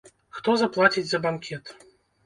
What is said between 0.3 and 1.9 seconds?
Хто заплаціць за банкет?